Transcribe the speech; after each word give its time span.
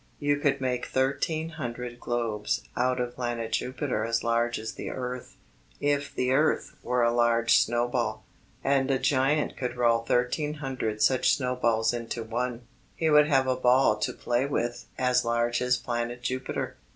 You 0.17 0.37
could 0.39 0.59
make 0.59 0.87
thirteen 0.87 1.49
hundred 1.49 1.99
globes 1.99 2.63
out 2.75 2.99
of 2.99 3.13
planet 3.13 3.51
Jupiter 3.51 4.03
as 4.03 4.23
large 4.23 4.57
as 4.57 4.71
the 4.73 4.89
earth. 4.89 5.35
If 5.79 6.15
the 6.15 6.31
earth 6.31 6.73
were 6.81 7.03
a 7.03 7.13
large 7.13 7.55
snowball, 7.59 8.23
and 8.63 8.89
a 8.89 8.97
giant 8.97 9.55
could 9.57 9.75
roll 9.77 9.99
thirteen 9.99 10.55
hundred 10.55 11.03
such 11.03 11.37
snowballs 11.37 11.93
into 11.93 12.23
one, 12.23 12.65
he 12.95 13.11
would 13.11 13.27
have 13.27 13.45
a 13.45 13.55
ball 13.55 13.95
to 13.97 14.11
play 14.11 14.47
with 14.47 14.87
as 14.97 15.23
large 15.23 15.61
as 15.61 15.77
planet 15.77 16.23
Jupiter. 16.23 16.77